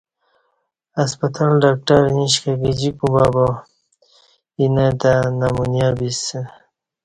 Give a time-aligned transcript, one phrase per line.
[0.99, 3.45] ہسپتال ڈاکٹر ایش کہ گجی کوبہ با
[4.59, 6.39] اینہ تہ نمونیہ بسہ